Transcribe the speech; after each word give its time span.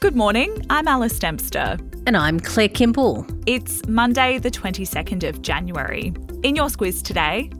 Good 0.00 0.14
morning, 0.14 0.64
I'm 0.70 0.86
Alice 0.86 1.18
Dempster. 1.18 1.76
And 2.06 2.16
I'm 2.16 2.38
Claire 2.38 2.68
Kimball. 2.68 3.26
It's 3.46 3.84
Monday, 3.88 4.38
the 4.38 4.48
22nd 4.48 5.28
of 5.28 5.42
January. 5.42 6.12
In 6.44 6.54
your 6.54 6.68
squiz 6.68 7.02
today, 7.02 7.50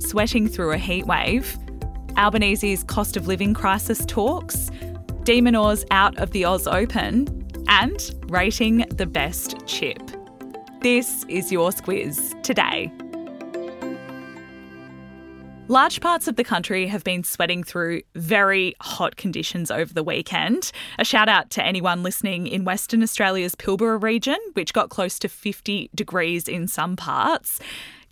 sweating 0.00 0.46
through 0.46 0.72
a 0.72 0.76
heatwave, 0.76 1.56
Albanese's 2.18 2.84
cost 2.84 3.16
of 3.16 3.28
living 3.28 3.54
crisis 3.54 4.04
talks, 4.04 4.70
de 5.22 5.40
Minaur's 5.40 5.86
out 5.90 6.14
of 6.18 6.32
the 6.32 6.44
Oz 6.44 6.66
Open, 6.66 7.26
and 7.68 8.10
rating 8.28 8.84
the 8.90 9.06
best 9.06 9.66
chip. 9.66 10.02
This 10.82 11.24
is 11.30 11.50
your 11.50 11.70
squiz 11.70 12.40
today. 12.42 12.92
Large 15.68 16.00
parts 16.00 16.28
of 16.28 16.36
the 16.36 16.44
country 16.44 16.86
have 16.86 17.02
been 17.02 17.24
sweating 17.24 17.64
through 17.64 18.02
very 18.14 18.76
hot 18.80 19.16
conditions 19.16 19.68
over 19.68 19.92
the 19.92 20.04
weekend. 20.04 20.70
A 20.96 21.04
shout 21.04 21.28
out 21.28 21.50
to 21.50 21.64
anyone 21.64 22.04
listening 22.04 22.46
in 22.46 22.64
Western 22.64 23.02
Australia's 23.02 23.56
Pilbara 23.56 24.00
region, 24.00 24.36
which 24.52 24.72
got 24.72 24.90
close 24.90 25.18
to 25.18 25.28
50 25.28 25.90
degrees 25.92 26.46
in 26.46 26.68
some 26.68 26.94
parts. 26.94 27.58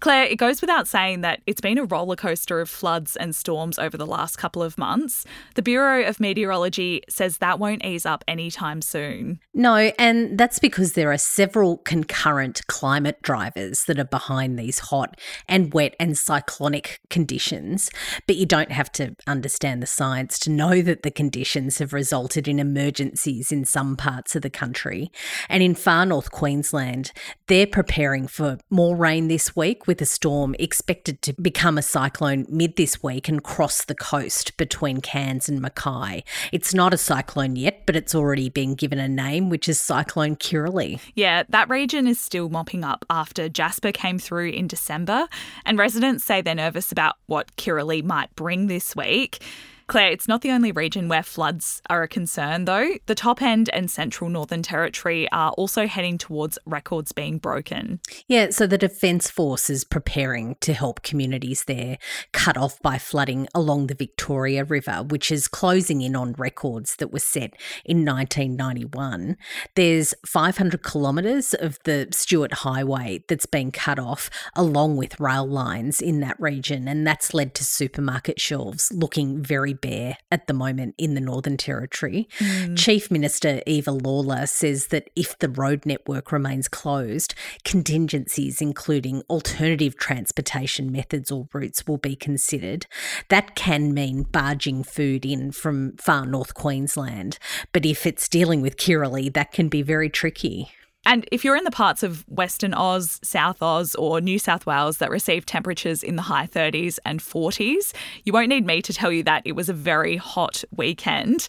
Claire, 0.05 0.27
it 0.27 0.37
goes 0.37 0.61
without 0.61 0.87
saying 0.87 1.23
that 1.23 1.41
it's 1.47 1.63
been 1.63 1.79
a 1.79 1.85
roller 1.87 2.15
coaster 2.15 2.61
of 2.61 2.69
floods 2.69 3.17
and 3.17 3.35
storms 3.35 3.79
over 3.79 3.97
the 3.97 4.05
last 4.05 4.37
couple 4.37 4.63
of 4.63 4.77
months. 4.77 5.25
The 5.55 5.63
Bureau 5.63 6.07
of 6.07 6.21
Meteorology 6.21 7.01
says 7.09 7.39
that 7.39 7.59
won't 7.59 7.83
ease 7.83 8.05
up 8.05 8.23
anytime 8.29 8.83
soon. 8.83 9.41
No, 9.55 9.77
and 9.99 10.37
that's 10.37 10.59
because 10.59 10.93
there 10.93 11.11
are 11.11 11.17
several 11.17 11.79
concurrent 11.79 12.67
climate 12.67 13.23
drivers 13.23 13.87
that 13.87 13.99
are 13.99 14.05
behind 14.05 14.59
these 14.59 14.79
hot 14.79 15.19
and 15.49 15.73
wet 15.73 15.97
and 15.99 16.19
cyclonic 16.19 17.01
conditions. 17.09 17.91
But 18.27 18.37
you 18.37 18.45
don't 18.45 18.73
have 18.73 18.93
to 18.93 19.17
understand 19.27 19.83
the 19.83 19.87
science 19.87 20.39
to 20.41 20.51
know 20.51 20.83
that 20.83 21.03
the 21.03 21.11
conditions 21.11 21.79
have 21.79 21.95
resulted 21.95 22.47
in 22.47 22.59
emergencies 22.59 23.51
in 23.51 23.65
some 23.65 23.97
parts 23.97 24.37
of 24.37 24.43
the 24.43 24.51
country. 24.51 25.11
And 25.49 25.63
in 25.63 25.75
far 25.75 26.05
north 26.05 26.31
Queensland, 26.31 27.11
they're 27.47 27.67
preparing 27.67 28.27
for 28.27 28.59
more 28.69 28.95
rain 28.95 29.29
this 29.29 29.57
week 29.57 29.87
with 29.87 29.94
a 30.01 30.07
storm 30.07 30.55
expected 30.59 31.23
to 31.23 31.33
become 31.35 31.79
a 31.79 31.83
cyclone 31.83 32.47
mid 32.49 32.77
this 32.77 33.03
week 33.03 33.29
and 33.29 33.43
cross 33.43 33.85
the 33.85 33.95
coast 33.95 34.57
between 34.57 35.01
Cairns 35.01 35.49
and 35.49 35.61
Mackay. 35.61 36.25
It's 36.53 36.75
not 36.75 36.95
a 36.95 36.99
cyclone 36.99 37.57
yet, 37.57 37.87
but 37.87 37.97
it's 37.97 38.15
already 38.15 38.49
been 38.49 38.75
given 38.75 38.99
a 38.99 39.09
name, 39.09 39.51
which 39.51 39.69
is 39.69 39.81
Cyclone 39.81 40.37
Kirrily. 40.37 41.01
Yeah, 41.15 41.45
that 41.49 41.69
region 41.69 42.07
is 42.07 42.19
still 42.19 42.49
mopping 42.49 42.85
up 42.85 43.05
after 43.11 43.49
Jasper 43.49 43.93
came 43.93 44.19
through 44.19 44.51
in 44.51 44.67
December, 44.67 45.29
and 45.65 45.79
residents 45.79 46.25
say 46.25 46.41
they're 46.41 46.55
nervous 46.55 46.93
about 46.93 47.17
what 47.27 47.55
Kirrily 47.57 48.03
might 48.03 48.35
bring 48.37 48.67
this 48.67 48.95
week. 48.97 49.43
Claire, 49.87 50.13
it's 50.13 50.27
not 50.27 50.41
the 50.41 50.51
only 50.51 50.73
region 50.73 51.09
where 51.09 51.23
floods 51.23 51.83
are 51.91 52.03
a 52.03 52.09
concern, 52.09 52.65
though. 52.65 52.95
The 53.05 53.15
top 53.15 53.43
end 53.43 53.69
and 53.73 53.91
central 53.91 54.31
Northern 54.31 54.63
Territory 54.63 55.31
are 55.31 55.51
also 55.53 55.87
heading 55.87 56.17
towards 56.17 56.59
records 56.65 57.13
being 57.13 57.37
broken. 57.39 58.01
Yeah, 58.27 58.51
so 58.51 58.67
the 58.67 58.79
Defence 58.79 59.31
Force 59.31 59.69
is 59.69 59.85
preparing 59.85 60.57
to 60.63 60.73
help 60.73 61.03
communities 61.03 61.65
there 61.65 61.99
cut 62.33 62.57
off 62.57 62.81
by 62.81 62.97
flooding 62.97 63.47
along 63.55 63.89
the 63.89 63.95
Victoria 63.95 64.65
River, 64.65 65.03
which 65.07 65.31
is 65.31 65.49
closing 65.49 66.01
in 66.01 66.17
on 66.17 66.33
records 66.39 66.97
that 66.97 67.13
were 67.13 67.19
set 67.19 67.55
in 67.85 68.07
1991. 68.07 69.37
There's 69.75 70.15
500 70.27 70.83
kilometres 70.83 71.53
of 71.53 71.79
the 71.85 72.09
Stuart 72.11 72.55
Highway 72.55 73.23
that's 73.29 73.47
been 73.47 73.71
cut 73.71 73.99
off, 73.99 74.31
along 74.57 74.97
with 74.97 75.21
rail 75.21 75.47
lines 75.47 76.01
in 76.01 76.21
that 76.21 76.41
region, 76.41 76.89
and 76.89 77.07
that's 77.07 77.35
led 77.35 77.55
to 77.57 77.65
supermarket 77.65 78.41
shelves 78.41 78.91
looking 78.93 79.43
very 79.43 79.74
bare 79.75 80.19
at 80.31 80.47
the 80.47 80.55
moment 80.55 80.95
in 80.99 81.15
the 81.15 81.21
Northern 81.21 81.57
Territory. 81.57 82.29
Mm. 82.39 82.77
Chief 82.79 83.11
Minister 83.11 83.63
Eva 83.67 83.93
Lawler 83.93 84.47
says 84.47 84.89
that 84.89 85.11
if 85.17 85.39
the 85.39 85.49
road 85.49 85.85
network 85.87 86.33
remains 86.33 86.69
closed, 86.69 87.35
contingencies, 87.65 88.61
including 88.61 89.23
alternative 89.29 89.97
transportation 89.97 90.91
methods 90.91 91.31
or 91.31 91.49
routes, 91.53 91.87
will 91.87 91.99
be 91.99 92.17
considered. 92.17 92.87
That 93.29 93.55
can 93.55 93.93
mean 93.93 94.23
barging 94.23 94.83
food 94.85 95.25
in 95.27 95.53
from 95.53 95.97
far 95.97 96.27
north 96.27 96.55
Queensland. 96.55 97.39
But 97.73 97.85
if 97.85 98.07
it's 98.07 98.29
dealing 98.29 98.61
with 98.61 98.77
Kirrily, 98.77 99.33
that 99.35 99.53
can 99.53 99.69
be 99.69 99.83
very 99.83 100.09
tricky. 100.09 100.71
And 101.07 101.27
if 101.31 101.45
you're 101.45 101.57
in 101.57 101.65
the 101.65 101.71
parts 101.71 102.03
of 102.03 102.25
Western 102.29 102.75
Oz, 102.75 103.21
South 103.23 103.63
Oz, 103.63 103.95
or 103.95 104.21
New 104.21 104.39
South 104.39 104.67
Wales 104.67 104.99
that 104.99 105.11
receive 105.11 105.45
temperatures 105.45 106.03
in 106.03 106.17
the 106.17 106.23
high 106.23 106.47
30s 106.47 106.99
and 107.05 107.21
40s, 107.21 107.93
you 108.25 108.33
won't 108.33 108.49
need 108.49 108.67
me 108.67 108.81
to 108.83 108.93
tell 108.93 109.13
you 109.13 109.23
that 109.25 109.43
it 109.45 109.53
was 109.53 109.69
a 109.69 109.75
very 109.75 110.17
hot 110.17 110.65
weekend. 110.75 111.47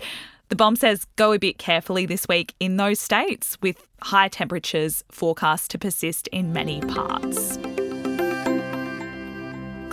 The 0.49 0.55
BOM 0.55 0.75
says 0.75 1.05
go 1.15 1.31
a 1.33 1.39
bit 1.39 1.57
carefully 1.57 2.05
this 2.05 2.27
week 2.27 2.53
in 2.59 2.77
those 2.77 2.99
states, 2.99 3.57
with 3.61 3.87
high 4.01 4.27
temperatures 4.27 5.03
forecast 5.09 5.71
to 5.71 5.79
persist 5.79 6.27
in 6.27 6.53
many 6.53 6.81
parts. 6.81 7.57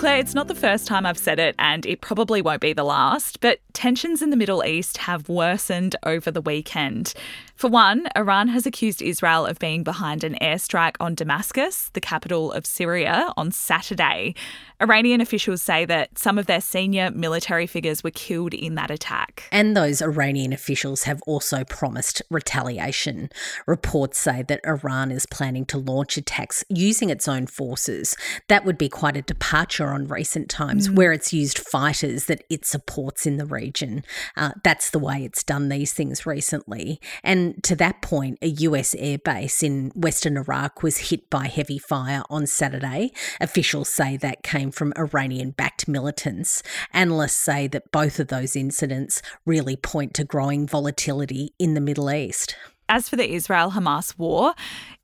Claire, 0.03 0.19
it's 0.19 0.35
not 0.35 0.49
the 0.49 0.55
first 0.57 0.89
time 0.89 1.07
I've 1.07 1.17
said 1.17 1.39
it, 1.39 1.55
and 1.61 1.87
it 1.87 2.01
probably 2.01 2.43
won't 2.43 2.61
be 2.61 2.73
the 2.73 2.83
last, 2.83 3.39
but 3.39 3.61
tensions 3.73 4.21
in 4.21 4.31
the 4.31 4.37
Middle 4.37 4.65
East 4.65 4.97
have 4.97 5.29
worsened 5.29 5.95
over 6.03 6.29
the 6.29 6.41
weekend. 6.41 7.15
For 7.55 7.69
one, 7.71 8.09
Iran 8.17 8.49
has 8.49 8.67
accused 8.67 9.01
Israel 9.01 9.47
of 9.47 9.61
being 9.61 9.85
behind 9.85 10.25
an 10.25 10.37
airstrike 10.43 10.97
on 10.99 11.15
Damascus, 11.15 11.91
the 11.93 12.01
capital 12.01 12.51
of 12.51 12.67
Syria, 12.67 13.33
on 13.37 13.53
Saturday. 13.53 14.35
Iranian 14.81 15.21
officials 15.21 15.63
say 15.63 15.85
that 15.85 16.19
some 16.19 16.39
of 16.39 16.47
their 16.47 16.61
senior 16.61 17.13
military 17.13 17.69
figures 17.69 18.03
were 18.03 18.11
killed 18.11 18.53
in 18.53 18.75
that 18.75 18.91
attack. 18.91 19.45
And 19.53 19.77
those 19.77 20.03
Iranian 20.03 20.53
officials 20.53 21.05
have 21.05 21.23
also 21.25 21.63
promised 21.63 22.21
retaliation. 22.29 23.31
Reports 23.69 24.19
say 24.19 24.43
that 24.43 24.61
Iran 24.67 25.13
is 25.13 25.27
planning 25.27 25.65
to 25.67 25.79
launch 25.79 26.17
attacks 26.17 26.65
using 26.69 27.11
its 27.11 27.29
own 27.29 27.47
forces. 27.47 28.17
That 28.49 28.65
would 28.65 28.77
be 28.77 28.89
quite 28.89 29.17
a 29.17 29.23
departure 29.23 29.91
on 29.92 30.06
recent 30.06 30.48
times, 30.48 30.88
mm. 30.88 30.97
where 30.97 31.12
it's 31.12 31.32
used 31.32 31.58
fighters 31.58 32.26
that 32.26 32.44
it 32.50 32.64
supports 32.64 33.26
in 33.26 33.36
the 33.36 33.47
region. 33.47 34.04
Uh, 34.36 34.53
that's 34.62 34.91
the 34.91 34.98
way 34.98 35.25
it's 35.25 35.42
done 35.42 35.69
these 35.69 35.92
things 35.92 36.26
recently. 36.26 37.00
And 37.22 37.62
to 37.64 37.76
that 37.76 38.03
point, 38.03 38.38
a 38.42 38.48
US 38.48 38.94
airbase 38.94 39.62
in 39.62 39.91
western 39.94 40.36
Iraq 40.36 40.82
was 40.82 41.10
hit 41.10 41.30
by 41.30 41.47
heavy 41.47 41.78
fire 41.78 42.22
on 42.30 42.47
Saturday. 42.47 43.12
Officials 43.41 43.88
say 43.88 44.16
that 44.19 44.42
came 44.42 44.70
from 44.70 44.92
Iranian 44.97 45.50
backed 45.50 45.88
militants. 45.88 46.62
Analysts 46.92 47.38
say 47.38 47.66
that 47.69 47.91
both 47.92 48.19
of 48.19 48.28
those 48.28 48.56
incidents 48.56 49.22
really 49.44 49.76
point 49.76 50.14
to 50.14 50.24
growing 50.24 50.66
volatility 50.66 51.54
in 51.59 51.74
the 51.74 51.80
Middle 51.80 52.10
East. 52.10 52.56
As 52.92 53.08
for 53.08 53.16
the 53.16 53.32
Israel 53.32 53.70
Hamas 53.70 54.19
war, 54.19 54.53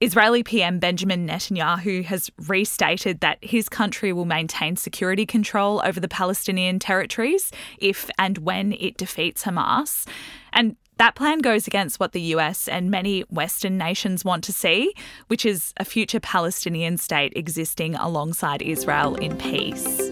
Israeli 0.03 0.43
PM 0.43 0.79
Benjamin 0.79 1.27
Netanyahu 1.27 2.05
has 2.05 2.31
restated 2.47 3.21
that 3.21 3.39
his 3.41 3.71
country 3.71 4.13
will 4.13 4.27
maintain 4.27 4.77
security 4.77 5.25
control 5.25 5.81
over 5.83 5.99
the 5.99 6.07
Palestinian 6.07 6.79
territories 6.79 7.51
if 7.79 8.11
and 8.19 8.37
when 8.37 8.75
it 8.75 8.99
defeats 8.99 9.45
Hamas. 9.45 10.07
And 10.53 10.77
that 10.99 11.15
plan 11.15 11.39
goes 11.39 11.67
against 11.67 11.99
what 11.99 12.13
the 12.13 12.21
US 12.37 12.69
and 12.69 12.91
many 12.91 13.23
Western 13.31 13.79
nations 13.79 14.23
want 14.23 14.45
to 14.45 14.53
see, 14.53 14.93
which 15.29 15.47
is 15.47 15.73
a 15.79 15.85
future 15.87 16.21
Palestinian 16.21 16.99
state 16.99 17.33
existing 17.37 17.95
alongside 17.95 18.61
Israel 18.61 19.15
in 19.15 19.35
peace. 19.39 20.08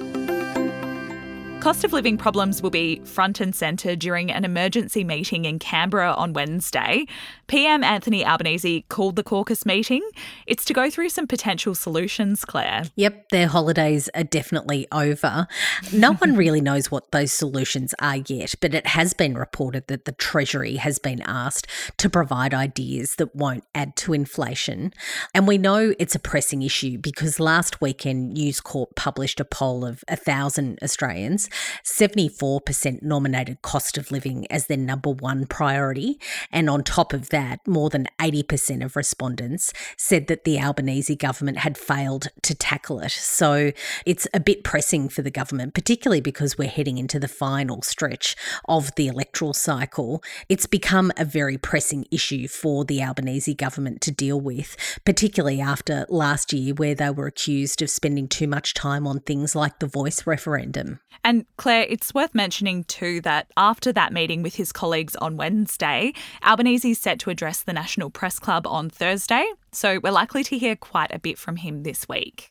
Cost 1.67 1.83
of 1.83 1.93
living 1.93 2.17
problems 2.17 2.63
will 2.63 2.71
be 2.71 3.01
front 3.01 3.41
and 3.41 3.53
centre 3.53 3.97
during 3.97 4.31
an 4.31 4.45
emergency 4.45 5.03
meeting 5.03 5.47
in 5.47 5.59
Canberra 5.59 6.13
on 6.13 6.33
Wednesday. 6.33 7.07
PM 7.49 7.83
Anthony 7.83 8.25
Albanese 8.25 8.85
called 8.89 9.17
the 9.17 9.25
caucus 9.25 9.67
meeting. 9.67 10.09
It's 10.47 10.65
to 10.67 10.73
go 10.73 10.89
through 10.91 11.09
some 11.09 11.27
potential 11.27 11.75
solutions, 11.75 12.45
Claire. 12.45 12.85
Yep, 12.95 13.31
their 13.31 13.49
holidays 13.49 14.09
are 14.15 14.23
definitely 14.23 14.87
over. 14.93 15.49
No 15.93 16.15
one 16.15 16.37
really 16.37 16.61
knows 16.61 16.89
what 16.93 17.11
those 17.11 17.33
solutions 17.33 17.95
are 17.99 18.19
yet, 18.19 18.55
but 18.61 18.73
it 18.73 18.87
has 18.87 19.13
been 19.13 19.37
reported 19.37 19.89
that 19.89 20.05
the 20.05 20.13
Treasury 20.13 20.77
has 20.77 21.01
been 21.01 21.21
asked 21.23 21.67
to 21.97 22.09
provide 22.09 22.55
ideas 22.55 23.17
that 23.17 23.35
won't 23.35 23.65
add 23.75 23.97
to 23.97 24.13
inflation. 24.13 24.93
And 25.35 25.49
we 25.49 25.59
know 25.59 25.95
it's 25.99 26.15
a 26.15 26.21
pressing 26.21 26.63
issue 26.63 26.99
because 26.99 27.41
last 27.41 27.81
weekend 27.81 28.35
News 28.35 28.61
Corp 28.61 28.95
published 28.95 29.41
a 29.41 29.45
poll 29.45 29.85
of 29.85 30.05
1,000 30.09 30.79
Australians 30.81 31.49
74% 31.85 33.03
nominated 33.03 33.63
cost 33.63 33.99
of 33.99 34.11
living 34.11 34.47
as 34.51 34.67
their 34.67 34.77
number 34.77 35.11
one 35.11 35.47
priority. 35.47 36.19
And 36.51 36.69
on 36.69 36.83
top 36.83 37.13
of 37.13 37.31
that, 37.31 37.67
more 37.67 37.91
than 37.91 38.07
80% 38.19 38.85
of 38.85 38.97
respondents 38.97 39.73
said 39.97 40.27
that 40.27 40.45
the 40.45 40.59
Albanese 40.59 41.17
government 41.17 41.59
had 41.59 41.79
failed 41.79 42.29
to 42.43 42.55
tackle 42.55 43.01
it. 43.01 43.13
So 43.13 43.73
it's 44.05 44.27
a 44.35 44.41
bit 44.41 44.65
pressing 44.65 45.09
for 45.09 45.23
the 45.23 45.31
government, 45.31 45.75
particularly 45.75 46.21
because 46.21 46.59
we're 46.59 46.69
heading 46.69 46.99
into 46.99 47.19
the 47.19 47.29
final 47.29 47.83
stretch 47.83 48.37
of 48.69 48.95
the 48.97 49.07
electoral 49.07 49.55
cycle. 49.55 50.23
It's 50.49 50.67
become 50.67 51.13
a 51.17 51.25
very 51.25 51.59
pressing 51.59 52.07
issue 52.11 52.49
for 52.49 52.85
the 52.85 53.03
Albanese 53.03 53.55
government 53.55 54.01
to 54.03 54.11
deal 54.11 54.41
with, 54.41 54.77
particularly 55.05 55.61
after 55.61 56.07
last 56.09 56.53
year, 56.53 56.75
where 56.75 56.95
they 56.95 57.11
were 57.11 57.27
accused 57.27 57.83
of 57.83 57.91
spending 57.91 58.29
too 58.29 58.47
much 58.47 58.75
time 58.75 59.07
on 59.07 59.21
things 59.21 59.55
like 59.55 59.79
the 59.79 59.87
voice 59.87 60.27
referendum. 60.27 61.01
And 61.25 61.36
Claire, 61.57 61.87
it's 61.89 62.15
worth 62.15 62.35
mentioning 62.35 62.85
too 62.85 63.21
that 63.23 63.51
after 63.57 63.93
that 63.93 64.13
meeting 64.13 64.43
with 64.43 64.55
his 64.55 64.73
colleagues 64.73 65.17
on 65.17 65.37
Wednesday, 65.37 66.13
Albanese 66.45 66.91
is 66.91 66.99
set 66.99 67.19
to 67.21 67.31
address 67.31 67.63
the 67.63 67.73
National 67.73 68.11
Press 68.11 68.39
Club 68.39 68.67
on 68.67 68.89
Thursday. 68.89 69.47
So 69.73 70.01
we're 70.03 70.11
likely 70.11 70.45
to 70.45 70.59
hear 70.59 70.77
quite 70.77 71.13
a 71.13 71.19
bit 71.19 71.39
from 71.39 71.57
him 71.57 71.83
this 71.83 72.09
week. 72.09 72.51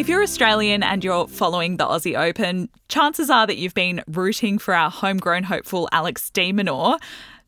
If 0.00 0.08
you're 0.08 0.22
Australian 0.22 0.82
and 0.82 1.04
you're 1.04 1.28
following 1.28 1.76
the 1.76 1.84
Aussie 1.84 2.18
Open, 2.18 2.70
chances 2.88 3.28
are 3.28 3.46
that 3.46 3.58
you've 3.58 3.74
been 3.74 4.02
rooting 4.08 4.58
for 4.58 4.72
our 4.72 4.90
homegrown 4.90 5.42
hopeful 5.42 5.90
Alex 5.92 6.30
de 6.30 6.54
Minaur. 6.54 6.98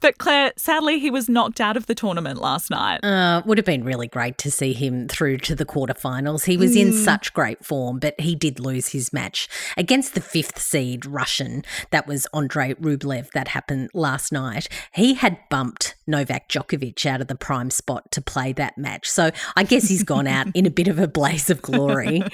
But 0.02 0.19
Claire, 0.19 0.52
sadly, 0.56 0.99
he 0.99 1.12
was 1.12 1.28
knocked 1.28 1.60
out 1.60 1.76
of 1.76 1.87
the 1.87 1.94
tournament 1.94 2.40
last 2.40 2.70
night. 2.70 3.04
Uh, 3.04 3.40
would 3.46 3.56
have 3.56 3.64
been 3.64 3.84
really 3.84 4.08
great 4.08 4.37
to 4.38 4.50
see 4.50 4.72
him 4.72 5.06
through 5.06 5.38
to 5.38 5.54
the 5.54 5.64
quarterfinals. 5.64 6.44
He 6.46 6.56
was 6.56 6.75
mm. 6.75 6.81
in 6.81 6.93
such 6.93 7.32
great 7.32 7.64
form, 7.64 8.00
but 8.00 8.20
he 8.20 8.34
did 8.34 8.58
lose 8.58 8.88
his 8.88 9.12
match 9.12 9.49
against 9.76 10.14
the 10.14 10.20
fifth 10.20 10.60
seed 10.60 11.06
Russian. 11.06 11.64
That 11.90 12.08
was 12.08 12.26
Andrei 12.34 12.75
Rublev. 12.75 13.31
That 13.31 13.49
happened 13.49 13.90
last 13.94 14.32
night. 14.32 14.69
He 14.93 15.14
had 15.14 15.38
bumped 15.49 15.94
Novak 16.08 16.48
Djokovic 16.48 17.06
out 17.06 17.20
of 17.20 17.28
the 17.28 17.37
prime 17.37 17.70
spot 17.70 18.10
to 18.10 18.20
play 18.20 18.52
that 18.55 18.76
match. 18.76 19.08
So 19.08 19.31
I 19.55 19.62
guess 19.62 19.88
he's 19.88 20.02
gone 20.02 20.26
out 20.26 20.48
in 20.55 20.66
a 20.66 20.70
bit 20.70 20.88
of 20.88 20.98
a 20.98 21.06
blaze 21.06 21.48
of 21.48 21.62
glory. 21.62 22.25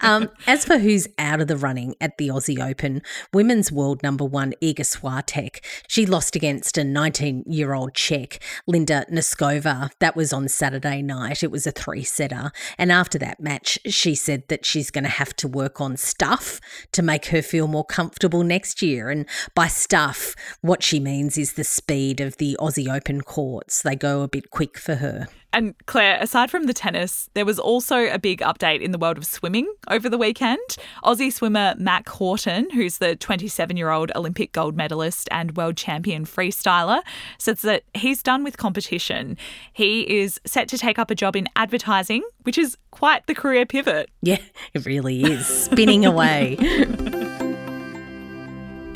Um, 0.00 0.30
as 0.46 0.64
for 0.64 0.78
who's 0.78 1.06
out 1.18 1.42
of 1.42 1.48
the 1.48 1.58
running 1.58 1.96
at 2.00 2.16
the 2.16 2.28
Aussie 2.28 2.66
Open, 2.66 3.02
women's 3.34 3.70
world 3.70 4.02
number 4.02 4.24
one 4.24 4.54
Iga 4.62 4.80
Swiatek, 4.80 5.62
she 5.86 6.06
lost 6.06 6.34
against 6.34 6.78
a 6.78 6.84
19 6.84 7.09
19 7.10 7.42
year 7.48 7.74
old 7.74 7.92
Czech, 7.92 8.38
Linda 8.68 9.04
Noskova. 9.10 9.90
That 9.98 10.14
was 10.14 10.32
on 10.32 10.46
Saturday 10.46 11.02
night. 11.02 11.42
It 11.42 11.50
was 11.50 11.66
a 11.66 11.72
three 11.72 12.04
setter. 12.04 12.52
And 12.78 12.92
after 12.92 13.18
that 13.18 13.40
match, 13.40 13.80
she 13.86 14.14
said 14.14 14.46
that 14.46 14.64
she's 14.64 14.92
going 14.92 15.02
to 15.02 15.10
have 15.10 15.34
to 15.36 15.48
work 15.48 15.80
on 15.80 15.96
stuff 15.96 16.60
to 16.92 17.02
make 17.02 17.26
her 17.26 17.42
feel 17.42 17.66
more 17.66 17.84
comfortable 17.84 18.44
next 18.44 18.80
year. 18.80 19.10
And 19.10 19.26
by 19.56 19.66
stuff, 19.66 20.36
what 20.60 20.84
she 20.84 21.00
means 21.00 21.36
is 21.36 21.54
the 21.54 21.64
speed 21.64 22.20
of 22.20 22.36
the 22.36 22.56
Aussie 22.60 22.88
Open 22.88 23.22
courts. 23.22 23.82
They 23.82 23.96
go 23.96 24.22
a 24.22 24.28
bit 24.28 24.50
quick 24.50 24.78
for 24.78 24.94
her. 24.96 25.26
And 25.52 25.74
Claire, 25.86 26.18
aside 26.20 26.50
from 26.50 26.64
the 26.64 26.72
tennis, 26.72 27.28
there 27.34 27.44
was 27.44 27.58
also 27.58 28.06
a 28.06 28.18
big 28.18 28.40
update 28.40 28.80
in 28.80 28.92
the 28.92 28.98
world 28.98 29.18
of 29.18 29.26
swimming 29.26 29.72
over 29.88 30.08
the 30.08 30.18
weekend. 30.18 30.60
Aussie 31.04 31.32
swimmer 31.32 31.74
Mack 31.78 32.08
Horton, 32.08 32.70
who's 32.70 32.98
the 32.98 33.16
27 33.16 33.76
year 33.76 33.90
old 33.90 34.12
Olympic 34.14 34.52
gold 34.52 34.76
medalist 34.76 35.28
and 35.30 35.56
world 35.56 35.76
champion 35.76 36.24
freestyler, 36.24 37.00
says 37.38 37.62
that 37.62 37.82
he's 37.94 38.22
done 38.22 38.44
with 38.44 38.56
competition. 38.56 39.36
He 39.72 40.20
is 40.20 40.40
set 40.44 40.68
to 40.68 40.78
take 40.78 40.98
up 40.98 41.10
a 41.10 41.14
job 41.14 41.34
in 41.34 41.48
advertising, 41.56 42.22
which 42.42 42.58
is 42.58 42.76
quite 42.90 43.26
the 43.26 43.34
career 43.34 43.66
pivot. 43.66 44.08
Yeah, 44.22 44.38
it 44.74 44.86
really 44.86 45.22
is. 45.22 45.46
Spinning 45.46 46.04
away. 46.06 46.56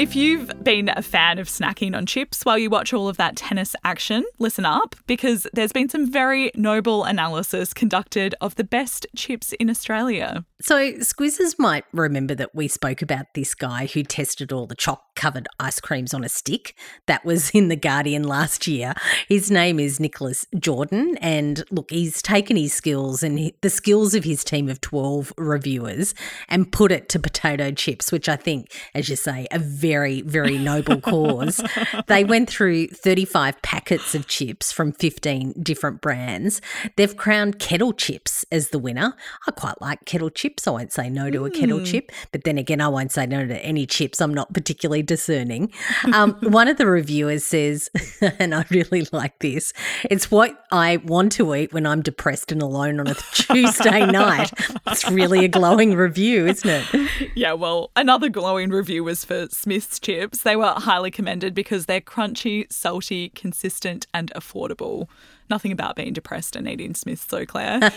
If 0.05 0.15
you've 0.15 0.62
been 0.62 0.91
a 0.91 1.01
fan 1.01 1.39
of 1.39 1.49
snacking 1.49 1.97
on 1.97 2.05
chips 2.05 2.45
while 2.45 2.59
you 2.59 2.69
watch 2.69 2.93
all 2.93 3.09
of 3.09 3.17
that 3.17 3.37
tennis 3.37 3.75
action, 3.85 4.23
listen 4.39 4.67
up 4.67 4.95
because 5.06 5.47
there's 5.55 5.73
been 5.73 5.89
some 5.89 6.12
very 6.12 6.53
noble 6.55 7.05
analysis 7.05 7.73
conducted 7.73 8.35
of 8.43 8.55
the 8.56 8.65
best 8.65 9.06
chips 9.17 9.55
in 9.55 9.71
Australia. 9.71 10.45
So, 10.61 10.93
squizzers 10.97 11.59
might 11.59 11.87
remember 11.95 12.35
that 12.35 12.55
we 12.55 12.69
spoke 12.69 13.01
about 13.01 13.33
this 13.33 13.55
guy 13.55 13.87
who 13.87 14.03
tested 14.03 14.53
all 14.53 14.67
the 14.67 14.75
choc 14.75 15.04
covered 15.14 15.49
ice 15.58 15.81
creams 15.81 16.14
on 16.14 16.25
a 16.25 16.28
stick. 16.28 16.75
That 17.06 17.25
was 17.25 17.50
in 17.55 17.69
The 17.69 17.76
Guardian 17.76 18.25
last 18.25 18.66
year. 18.66 18.94
His 19.28 19.50
name 19.50 19.78
is 19.78 20.00
Nicholas 20.00 20.46
Jordan. 20.58 21.16
And 21.20 21.64
look, 21.70 21.90
he's 21.90 22.22
taken 22.22 22.56
his 22.56 22.72
skills 22.72 23.22
and 23.22 23.52
the 23.61 23.70
skills 23.70 24.14
of 24.14 24.25
his 24.25 24.44
team 24.44 24.69
of 24.69 24.81
12 24.81 25.32
reviewers 25.37 26.14
and 26.49 26.70
put 26.70 26.93
it 26.93 27.08
to 27.11 27.19
potato 27.19 27.70
chips, 27.70 28.12
which 28.12 28.28
I 28.28 28.37
think, 28.37 28.72
as 28.94 29.08
you 29.08 29.16
say, 29.16 29.46
a 29.50 29.58
very, 29.58 30.22
very 30.22 30.58
noble 30.58 31.00
cause. 31.00 31.62
they 32.06 32.25
went 32.25 32.49
through 32.49 32.88
35 32.88 33.60
packets 33.62 34.14
of 34.14 34.26
chips 34.26 34.72
from 34.72 34.93
15 34.93 35.55
different 35.62 36.00
brands. 36.00 36.60
They've 36.96 37.17
crowned 37.17 37.58
kettle 37.58 37.93
chips 37.93 38.44
as 38.50 38.69
the 38.69 38.78
winner. 38.78 39.14
I 39.46 39.50
quite 39.52 39.81
like 39.81 40.05
kettle 40.05 40.31
chips. 40.31 40.67
I 40.67 40.72
won't 40.72 40.93
say 40.93 41.08
no 41.08 41.31
to 41.31 41.44
a 41.44 41.50
kettle 41.50 41.81
mm. 41.81 41.87
chip, 41.87 42.12
but 42.32 42.44
then 42.44 42.58
again, 42.58 42.81
I 42.81 42.88
won't 42.88 43.12
say 43.12 43.26
no 43.26 43.46
to 43.46 43.64
any 43.64 43.87
chips. 43.87 44.20
I'm 44.20 44.34
not 44.34 44.52
particularly 44.52 45.02
discerning. 45.14 45.70
Um, 46.12 46.32
one 46.43 46.66
of 46.66 46.76
the 46.76 46.87
reviewers 46.88 47.44
says, 47.44 47.88
and 48.40 48.52
I 48.52 48.64
really 48.70 49.06
like 49.12 49.38
this 49.38 49.72
it's 50.11 50.28
what 50.28 50.64
I 50.72 50.96
want 50.96 51.31
to 51.32 51.55
eat 51.55 51.72
when 51.72 51.87
I'm 51.87 52.02
depressed 52.02 52.50
and 52.50 52.61
alone 52.61 52.99
on 52.99 53.06
a 53.06 53.14
Tuesday 53.32 54.05
night. 54.06 54.50
It's 54.88 55.08
really 55.08 55.44
a 55.44 55.49
glowing 55.49 55.94
review, 55.94 56.46
isn't 56.49 56.69
it? 56.69 57.11
Yeah, 57.37 57.52
well, 57.52 57.93
another 57.94 58.28
glowing 58.28 58.70
review 58.70 59.05
was 59.05 59.25
for 59.25 59.46
Smith's 59.50 60.00
chips. 60.00 60.43
They 60.43 60.56
were 60.56 60.75
highly 60.76 61.12
commended 61.12 61.55
because 61.55 61.87
they're 61.87 62.00
crunchy, 62.00 62.70
salty, 62.72 63.28
consistent, 63.28 64.08
and 64.12 64.32
affordable. 64.34 65.06
Nothing 65.50 65.73
about 65.73 65.96
being 65.96 66.12
depressed 66.12 66.56
and 66.56 66.69
eating 66.69 66.94
Smiths, 66.94 67.26
so 67.29 67.44
Claire. 67.44 67.81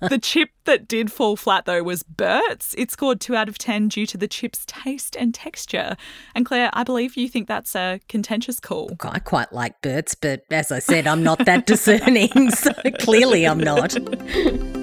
the 0.00 0.18
chip 0.20 0.50
that 0.64 0.88
did 0.88 1.12
fall 1.12 1.36
flat, 1.36 1.64
though, 1.64 1.82
was 1.82 2.02
Bert's. 2.02 2.74
It 2.76 2.90
scored 2.90 3.20
two 3.20 3.36
out 3.36 3.48
of 3.48 3.58
10 3.58 3.88
due 3.88 4.06
to 4.06 4.18
the 4.18 4.28
chip's 4.28 4.64
taste 4.66 5.16
and 5.16 5.34
texture. 5.34 5.96
And 6.34 6.44
Claire, 6.44 6.70
I 6.72 6.82
believe 6.82 7.16
you 7.16 7.28
think 7.28 7.46
that's 7.48 7.76
a 7.76 8.00
contentious 8.08 8.60
call. 8.60 8.90
I 9.00 9.18
quite 9.20 9.52
like 9.52 9.80
Bert's, 9.80 10.14
but 10.14 10.44
as 10.50 10.72
I 10.72 10.80
said, 10.80 11.06
I'm 11.06 11.22
not 11.22 11.44
that 11.46 11.66
discerning, 11.66 12.50
so 12.50 12.72
clearly 12.98 13.46
I'm 13.46 13.60
not. 13.60 13.96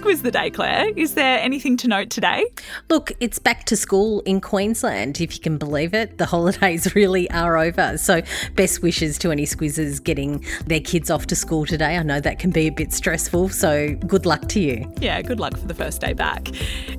Quiz 0.00 0.22
the 0.22 0.30
day, 0.30 0.50
Claire. 0.50 0.90
Is 0.96 1.14
there 1.14 1.38
anything 1.38 1.76
to 1.78 1.88
note 1.88 2.10
today? 2.10 2.46
Look, 2.88 3.12
it's 3.20 3.38
back 3.38 3.64
to 3.64 3.76
school 3.76 4.20
in 4.20 4.40
Queensland, 4.40 5.20
if 5.20 5.34
you 5.34 5.40
can 5.40 5.58
believe 5.58 5.94
it. 5.94 6.18
The 6.18 6.26
holidays 6.34 6.94
really 6.94 7.30
are 7.30 7.56
over. 7.56 7.98
So, 7.98 8.22
best 8.54 8.82
wishes 8.82 9.18
to 9.18 9.30
any 9.30 9.44
squizzers 9.44 10.02
getting 10.02 10.44
their 10.66 10.80
kids 10.80 11.10
off 11.10 11.26
to 11.26 11.36
school 11.36 11.66
today. 11.66 11.96
I 11.96 12.02
know 12.02 12.20
that 12.20 12.38
can 12.38 12.50
be 12.50 12.66
a 12.66 12.72
bit 12.72 12.92
stressful, 12.92 13.50
so 13.50 13.94
good 14.06 14.26
luck 14.26 14.48
to 14.48 14.60
you. 14.60 14.92
Yeah, 15.00 15.20
good 15.22 15.40
luck 15.40 15.56
for 15.56 15.66
the 15.66 15.74
first 15.74 16.00
day 16.00 16.14
back. 16.14 16.48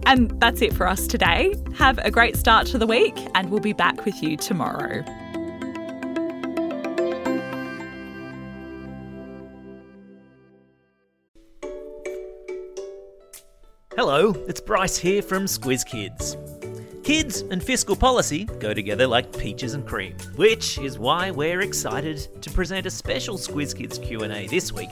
And 0.06 0.32
that's 0.40 0.62
it 0.62 0.74
for 0.74 0.88
us 0.88 1.08
today. 1.08 1.56
Have 1.78 1.98
a 2.00 2.12
great 2.12 2.36
start 2.36 2.68
to 2.68 2.78
the 2.78 2.88
week, 2.88 3.18
and 3.36 3.50
we'll 3.50 3.60
be 3.60 3.74
back 3.74 4.06
with 4.06 4.22
you 4.22 4.38
tomorrow. 4.38 5.04
Hello, 13.98 14.32
it's 14.48 14.62
Bryce 14.62 14.98
here 14.98 15.22
from 15.22 15.44
Squiz 15.44 15.86
Kids. 15.86 16.38
Kids 17.04 17.42
and 17.42 17.62
fiscal 17.62 17.94
policy 17.94 18.46
go 18.58 18.74
together 18.74 19.06
like 19.06 19.38
peaches 19.38 19.74
and 19.74 19.86
cream, 19.86 20.16
which 20.38 20.78
is 20.78 20.98
why 20.98 21.30
we're 21.30 21.60
excited 21.60 22.26
to 22.42 22.50
present 22.52 22.86
a 22.86 22.90
special 22.90 23.38
Squiz 23.38 23.78
Kids 23.78 24.00
Q&A 24.00 24.48
this 24.48 24.72
week 24.72 24.92